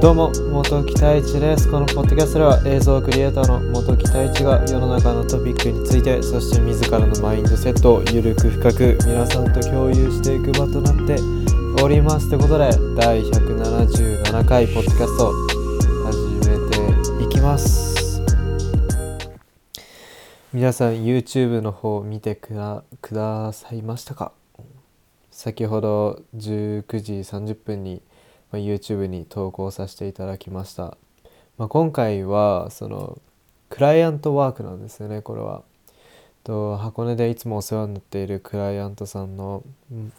[0.00, 1.68] どうも元木太一です。
[1.68, 11.16] このポッドキャストでは映像クリエイターの元木太一が世の中のトピックについてそして自らのマインドセットをゆるく深く皆さんと共有していく場となって
[11.82, 15.32] おりますということで第177回ポッドキャスト
[16.04, 17.85] 始めていきます。
[20.56, 24.32] 皆さん YouTube の方見てくだくださいましたか？
[25.30, 28.00] 先ほど19時30分に
[28.50, 30.96] ま、YouTube に投稿させていただきました、
[31.58, 33.18] まあ、今回はその
[33.68, 35.62] クライアントワークなんですよねこれは。
[36.42, 40.10] と箱根でいつもお世話になっているクライアントさんの、うん。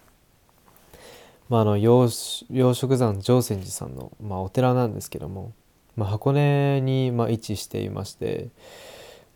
[1.49, 5.53] まあ、あの養殖山上泉寺さんの、まあ、お寺なんですけども、
[5.95, 8.49] まあ、箱根に、ま、位置していまして。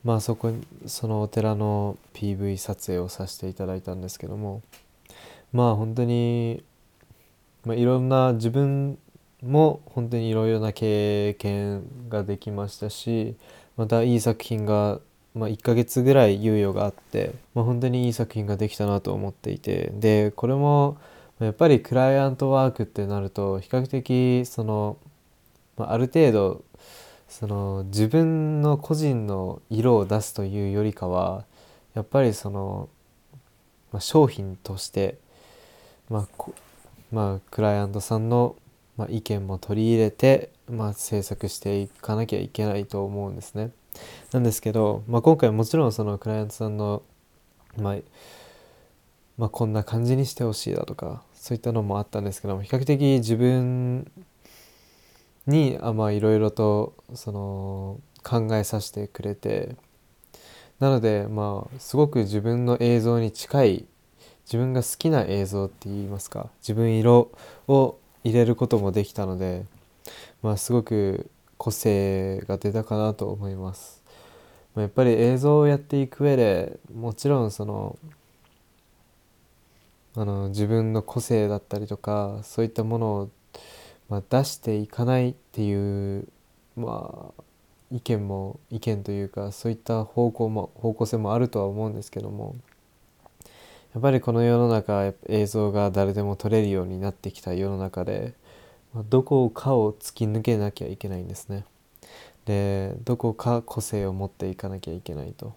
[0.04, 0.52] まあそこ
[0.86, 4.62] そのお寺の PV 撮影をさせていただいたんですけども
[5.54, 6.64] まあ本当に
[7.66, 8.98] まあ、いろんな自分
[9.44, 13.35] も本当にいろいろな経験ができましたし
[13.77, 14.99] またいい作品が、
[15.35, 20.98] まあ、1ヶ月ぐらい猶予があって、まあ、本当にいい作品ができたなと思っていてでこれも
[21.40, 24.98] やっぱりクライアントワークってなると比較的その、
[25.77, 26.63] まあ、ある程度
[27.32, 31.46] その自分の個人の色を出すというよりかは
[31.93, 32.90] やっぱりその、
[33.93, 35.18] まあ、商品として、
[36.10, 36.46] まあ、
[37.10, 38.57] まあ、クライアントさんの、
[38.98, 43.71] ま、意見も取り入れて、まあ、制作していかなきゃいけないと思うんですね。
[44.34, 47.01] なんですけど、まあ、今回もちろんそのクライアントさんの、
[47.77, 47.95] まあ
[49.38, 54.12] まあ、こんな感じにしてほしいだとかそういったのもあったんですけども比較的自分
[55.52, 59.76] にあまあいろいろとその考えさせてくれて
[60.80, 63.85] なのでまあすごく自分の映像に近い
[64.46, 67.31] 自分が好きな映像って言いますか自分色
[67.68, 69.66] を入れることもできたので
[70.41, 74.01] まあすごく個性が出たかなと思います。
[74.75, 78.00] やっぱり映像をやっていく上でもちろんその
[80.16, 83.29] あの自分の個性だったりとかそういったものを、
[84.11, 86.27] まあ、出していかないっていう
[86.75, 87.44] まあ
[87.91, 92.57] 意見も意見というかそういった方向も方向性もあるとは思うんですけども
[93.94, 98.33] やっぱりこの世の中映像が誰でも撮れるようになってきた世の中で、
[98.94, 101.63] まあ、どこかを突き抜けなきゃいけないんですね。
[102.44, 105.55] でどこか個性を持っていかなきゃいけないと。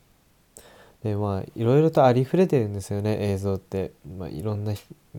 [1.03, 4.75] でまあいろいろとありふれてるんですよね映像って、まあ、いろんな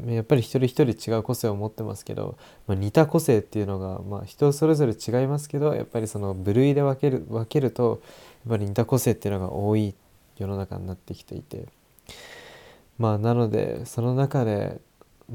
[0.07, 8.01] やっぱり一人一人違う個性を持ってますけど、まあ、似た個性っていうのが、まあ、人それぞれ違いますけどやっぱりその部類で分ける分けると
[8.45, 9.95] やっぱり似た個性っていうのが多い
[10.37, 11.67] 世の中になってきていて。
[12.97, 14.79] まあなのでその中で、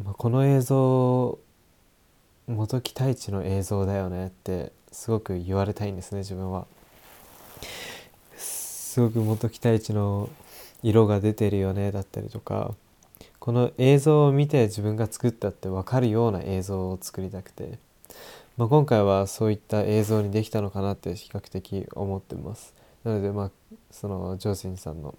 [0.03, 1.38] まあ、この映像
[2.47, 6.66] 元木太一の映像だよねってすごく言われたいんですね自分は。
[8.37, 10.28] すごく元木太一の
[10.82, 12.75] 色が出てるよねだったりとか
[13.39, 17.79] この映像を見て自分が作ったって分かるような映像を作りたくて、
[18.57, 22.75] まあ、今回はそういった映像にできたのかなって比較的思ってます。
[23.05, 23.51] なのでまあ
[23.91, 25.15] そのジョーセンさんの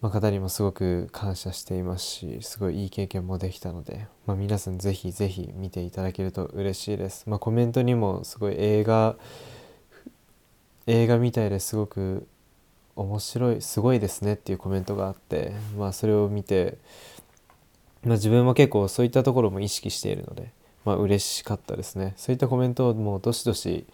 [0.00, 9.16] ま、方にもすごく感謝していますしすごいいい経験もできたので、まあ、皆さんぜひぜひ見ていただけると嬉しいです、ま、コメントにもすごい映画
[10.86, 12.26] 映画みたいですごく
[13.00, 16.78] 面白いすごいですねっていうコメントがあって、まあ、それを見て、
[18.04, 20.50] まあ、自分も結構そういったところも意識しているので、
[20.84, 22.14] まあ嬉しかったですね。
[22.16, 23.86] そういったコメントをもうどしどし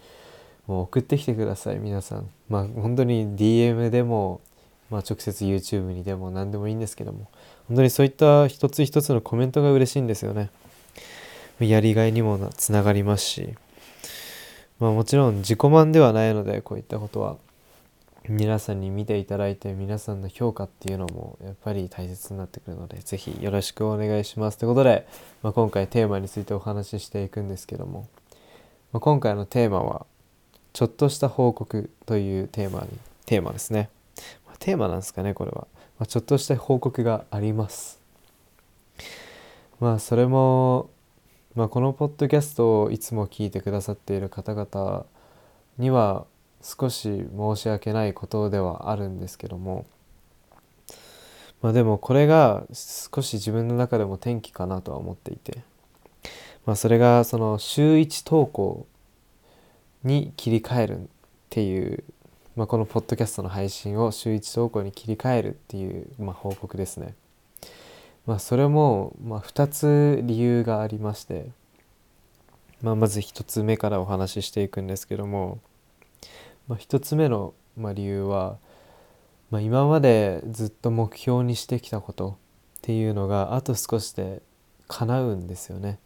[0.67, 2.29] もう送ってきてください皆さん。
[2.49, 4.41] まあ本当に DM でも
[4.89, 7.29] まあ、直接 YouTube にでも何でもいいんですけども
[7.67, 10.49] 本当にそういった一つ一つのコメントが嬉しいんですよね。
[11.59, 13.55] やりがいにもつながりますし
[14.79, 17.37] まあもちろん自己満ではないのでこういったことは。
[18.29, 24.57] 皆さんに見ていただいて皆さんの評価っていうのもやっぱり大切になってくるので是非よろしくお願いします。
[24.57, 25.07] ということで、
[25.43, 28.09] まあ、今回テーマについてお話ししていくんですけども、
[28.91, 30.05] まあ、今回のテーマは
[30.73, 32.87] ちょっとした報告というテーマに
[33.25, 33.89] テーマですね。
[34.59, 35.67] テーマなんですかねこれは、
[35.97, 38.01] ま、ちょっとした報告があります。
[39.79, 40.89] まあそれも、
[41.55, 45.05] ま、このポッドキャストをいつも聞いてくださっている方々
[45.77, 46.25] には
[46.61, 49.85] 少し申し訳ないことではあるんですけども。
[51.61, 55.63] まあでもこれが少し自分の中でも転機かなとは思っていて。
[56.65, 58.85] まあそれがその週1投稿
[60.03, 61.03] に切り替えるっ
[61.49, 62.03] ていう
[62.57, 67.13] まあ、このポッドキャストの配信を週1投稿に切り替えるっていう、まあ、報告ですね。
[68.25, 71.51] まあ、それも、まあ、2つ理由がありまして、
[72.81, 75.59] まあ、まず1つ目からお話ししていくんですけども、
[76.67, 78.57] まあ、1つ目の、まあ、理由は、
[79.49, 82.37] まあ、今までずっと目標にしてきたこと
[82.79, 84.41] っていうのがあと少しで
[84.87, 85.99] 叶うんですよね。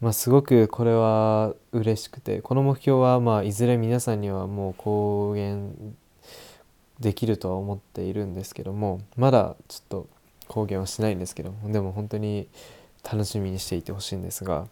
[0.00, 5.94] まあ、すごくこれは嬉しくてこの目標はまあいずれ皆さんにはもう公言
[6.98, 10.08] できるとは思っているんですけどもまだちょっと
[10.48, 12.48] 公言はしないんですけどもでも本当に
[13.04, 14.66] 楽しみにしていてほしいんですが、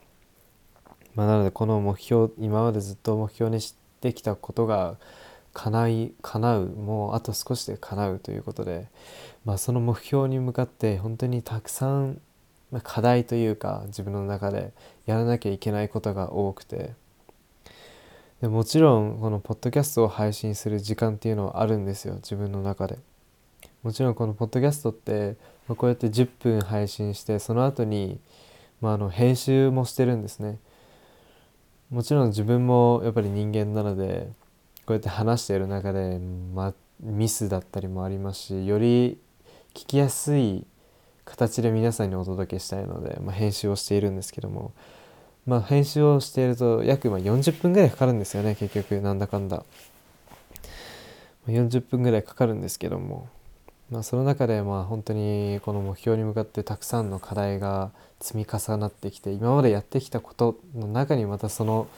[1.15, 4.97] まあ、なのでこの目標今までずっと目標にしてきたことが
[5.53, 8.87] 叶い叶うもうあと少しで叶うということで、
[9.45, 12.21] まあ、その目標に向かって本当にたくさん
[12.71, 14.73] ま課題というか自分の中で
[15.07, 16.95] やらなきゃいけないことが多くて。
[18.41, 22.99] でもちろんこのポッドキャストを配信する時間っていうのはあるんですよ自分の中で。
[23.83, 25.37] もちろんこのポッドキャストって、
[25.69, 28.19] まこうやって10分配信してその後に、
[28.81, 30.59] まあ、あの編集もしてるんですね。
[31.91, 34.29] もちろん自分もやっぱり人間なので
[34.87, 36.21] こうやって話している中で、
[36.55, 39.19] まミスだったりもありますしより
[39.75, 40.67] 聞きやすい
[41.25, 44.73] 形で皆さんにお届けしたいので、まあ、編集をしているんですけども、
[45.47, 49.65] まあ、編集をしていると約ま40分ぐらいかかるんですよね結局なんだかんだ。
[51.47, 53.29] 40分ぐらいかかるんですけども、
[53.91, 57.91] まあ、その中でまあ本当にこの目標に向かってたくさんの課題が
[58.21, 61.89] 積み重なってきて今までやってきたことの中にまたその、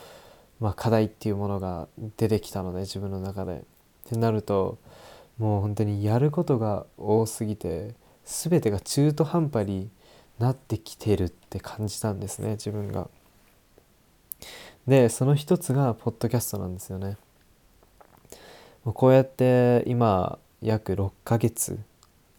[0.59, 1.87] まあ、課題っていうものが
[2.17, 3.63] 出てきたので自分の中で。
[4.03, 4.77] ってなると
[5.37, 7.95] もう本当にやることが多すぎて
[8.25, 9.89] 全てが中途半端に
[10.39, 13.09] なってきてるって感じたんですね自分が。
[14.87, 17.17] でその一つがポッドキャストなんですよね。
[18.83, 21.77] こうやって今約6ヶ月。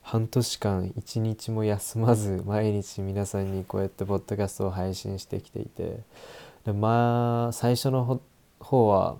[0.02, 6.00] 半年間一日も休まず毎日皆さんにこうやってポッドキャストを配信してきていて。
[6.64, 8.20] でまあ最初の
[8.58, 9.16] 方は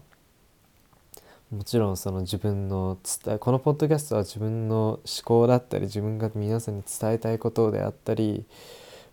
[1.51, 8.47] もちろんその自分の伝えこのポッドキャストは自分の思考だったり自分が皆さんに伝えたいことであったり、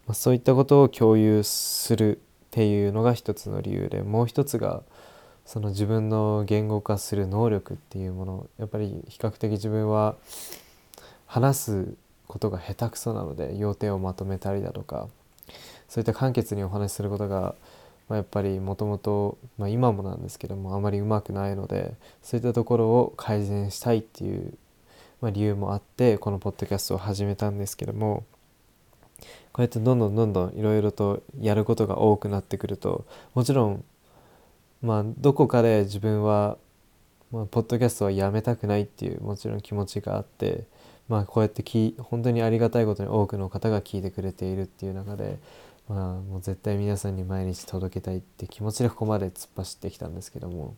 [0.08, 2.20] まあ、そういったことを共有するっ
[2.52, 4.84] ていうのが一つの理由でもう一つが
[5.52, 10.16] その自分の言語化する能力っていうものやっぱり比較的自分は
[11.26, 11.94] 話す
[12.26, 15.10] ことが下手くそなので要点をまとめたりだとか
[15.90, 17.54] そういった簡潔にお話しすることが
[18.08, 24.54] まあ、やっぱりもともと今もなんですけどもあまりうまくないのでそういったところを改善したいっていう、
[25.22, 28.24] まあ、理由もあってこのポッドキャストを始めたんですけども
[29.54, 33.84] こうやってどんどんどんどんいろいろとやることが多くなってくるともちろん
[34.82, 36.58] まあどこかで自分は、
[37.32, 40.66] まあ、ポッドキャストはやめたくないっていうもちろん気持ちがあって
[41.08, 45.38] まあこうやってき本当にありがたいことに多くの方が聞いてくれているっていう中で
[45.88, 50.76] まあもう絶対皆さんに毎日届けたいって気持ちでここまで突っ走ってきたんですけども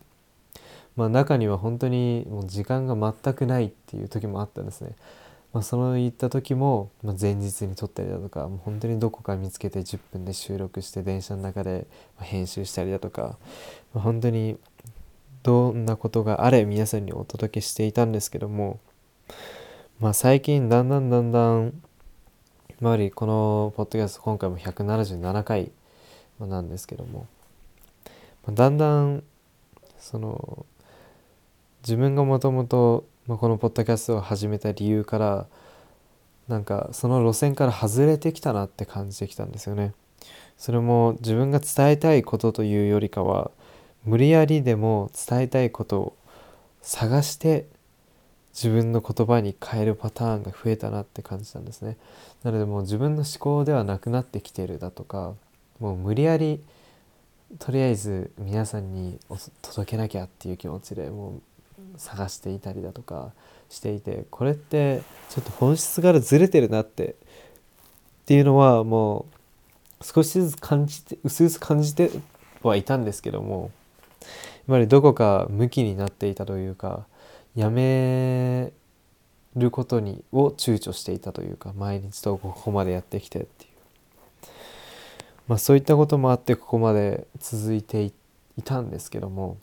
[0.96, 4.92] まあ中には本当にもう時間が全くないっていう時もあったんですね。
[5.54, 11.86] まあ、その言った時も、まあ、前日に撮ったりだとかもう本当にどこか見つけて10分で収録して電車の中で
[12.18, 13.38] 編集したりだとか、
[13.94, 14.58] まあ、本当に
[15.44, 18.80] どんなことがあれ皆さんにお届けしていたんですけども、
[20.00, 21.80] まあ、最近だんだんだんだん
[22.80, 25.70] 周りこのポッドキャスト今回も177回
[26.40, 27.28] なんですけども
[28.44, 29.22] まだんだん
[30.00, 30.66] その
[31.82, 35.46] 自分がもともとまこのポッドキャストを始めた理由から
[36.48, 39.94] なんかその路線から外れてきたなって感じてきたんですよね。
[40.58, 43.50] それも自分が伝えたいことというよりかは
[44.04, 46.16] 無理やりでも伝えたいことを
[46.82, 47.66] 探して
[48.52, 51.96] 自分の言葉に変えるパターンが増えたなって感じたんですね。
[52.42, 55.34] なのでもう自分の思考ではなくなってきてるだとか
[55.80, 56.62] もう無理やり
[57.58, 59.18] とりあえず皆さんに
[59.62, 61.42] 届けなきゃっていう気持ちでもう
[61.96, 63.32] 探していたりだとか
[63.68, 67.14] していてこれってちょっと本質からずれてるなってっ
[68.26, 69.26] ていうのはも
[70.00, 72.10] う少しずつ感じて薄々感じて
[72.62, 73.70] はいたんですけども
[74.22, 74.30] やっ
[74.68, 77.06] ぱりどこか向きになっていたというか
[77.54, 78.72] やめ
[79.56, 83.70] ることにを躊躇していたというか毎日とここまでやってきてっていう。
[85.46, 88.12] まあそういったこともあってここまで続いてい
[88.64, 89.58] たんですけども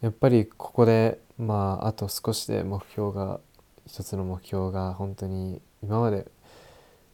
[0.00, 3.40] やっぱりここでまああと少しで目標が
[3.86, 6.26] 一つの目標が本当に今まで、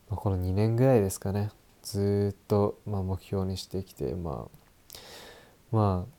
[0.09, 1.51] まあ、この2年ぐらいですかね
[1.83, 4.97] ずっとまあ目標にしてきてまあ
[5.73, 6.17] まあ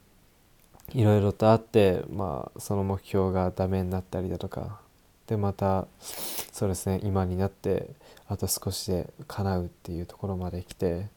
[0.93, 4.79] いろいろとあって、まあ、その目標がダメになったりだとか
[5.27, 7.89] でまたそうですね今になって
[8.27, 11.07] あと少しで叶うっていうところまで来て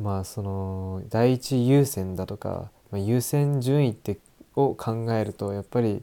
[0.00, 4.18] まあその第一優先だとか、まあ、優先順位って
[4.56, 6.02] を考えるとやっぱり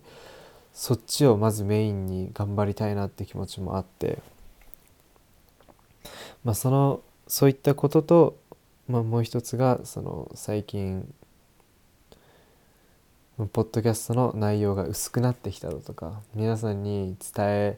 [0.73, 4.19] そっちをまずメインに頑張りたいなって気持ちもあって、
[6.43, 8.37] まあ、そのそういったことと、
[8.87, 11.13] まあ、もう一つがその最近
[13.37, 17.77] ポッドキャストの内容が薄くなってきたとか皆さんに伝え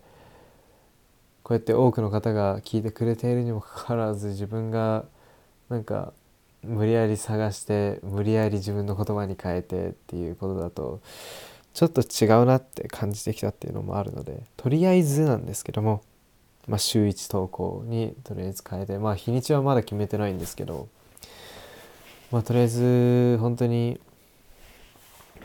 [1.44, 5.06] こうやって多くの方が聞いてくれているにもかかわらず自分が
[5.70, 6.14] なんか
[6.64, 11.02] 無理やり探して無理やり自分の言葉に変えてっていうことだと
[11.74, 16.04] ちょっと違うなって感じてきたっていうのもあるのでとりあえずなんですけども、
[16.68, 20.88] まあ、週1投稿にとりあえず変えてまあ日にちはまだ決めてないんですけど、
[22.32, 24.00] まあ、とりあえず本当に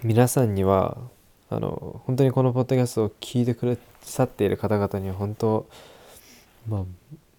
[0.02, 0.98] 皆さんには
[1.50, 5.66] あの本当にこのポッドキャストを聞いてくださっている方々には本当
[6.68, 6.84] まあ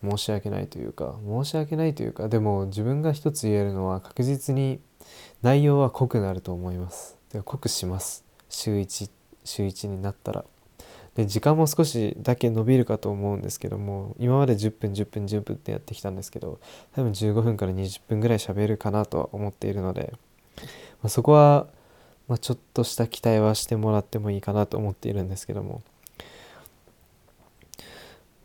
[0.04, 4.80] 申し訳ないというか申し訳ないというかでも自分が一つ言えるのは確実に
[5.42, 7.18] 内容は濃くなると思います。
[7.32, 8.26] で濃くします。
[8.50, 9.10] 週1
[9.44, 10.46] 週1になったら。
[11.16, 16.60] で時間も少しだけ伸びるかと思うんですけども今まで10分10分10分ってやってきたんですけど
[16.96, 20.14] 多分15分から20分ぐらい喋るかなとは思っているので、
[21.02, 21.68] まあ、そこは
[22.30, 25.82] まあ、ちょっとした期待はしてもらってもいいかなと思っているんですけども。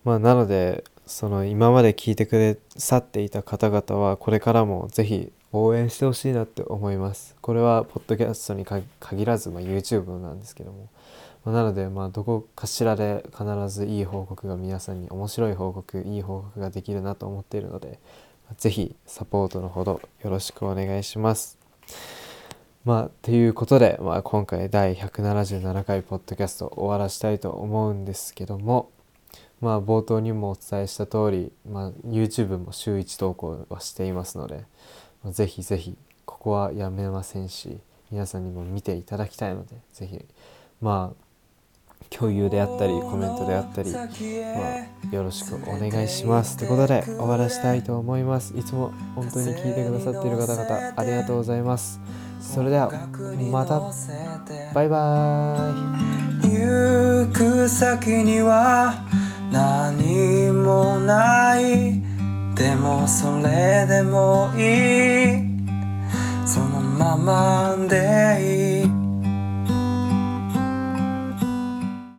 [0.05, 10.89] まあなのでその今まで聞いてくださっていた方々はこれからもぜひ応援してほしいなって思いますこれはポッドキャストに限らず、まあ、YouTube なんですけども、
[11.45, 17.99] まあ、なのでまあどこかしらで必ずいい報告が皆さんに面白い報告いい報告ができるなと思っているので
[18.57, 21.59] ぜひサポートのほどよろしくお願いします。
[22.85, 28.91] まあ、ということで、まあ、今回第177回ポッドキャスト終わらしたいと思うんですけども、
[29.65, 34.67] まあ、冒頭にもお伝えした通り、まあ、YouTube も週1投稿はしていますので、
[35.23, 37.79] まあ、ぜひぜひここはやめませんし
[38.11, 40.23] 皆さんにも見ていただきたいのでぜひ
[40.83, 41.25] まあ
[42.11, 44.07] 共有であったりコメントであったり、まあ、
[45.11, 46.59] よろしくお願いします。
[46.59, 48.55] ということで終わらしたいと思います。
[48.55, 51.99] いつも本当に聞いてくださっている方々ありがとうございます。
[52.39, 52.91] それでは
[53.51, 53.81] また。
[54.75, 56.21] バイバー
[59.13, 59.14] イ。
[59.51, 62.01] 何もない
[62.55, 65.55] でもそれでもいい。
[66.47, 68.84] そのままでいい。